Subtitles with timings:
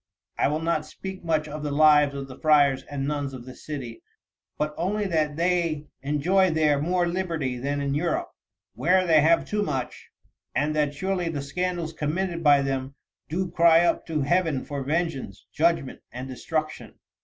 [0.39, 3.63] "I will not speak much of the lives of the friars and nuns of this
[3.63, 4.01] city,
[4.57, 8.31] but only that they enjoy there more liberty than in Europe,
[8.73, 10.09] where they have too much,
[10.55, 12.95] and that surely the scandals committed by them
[13.29, 16.95] do cry up to heaven for vengeance, judgment, and destruction.